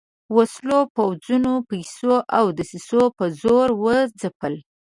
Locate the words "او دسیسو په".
2.37-3.25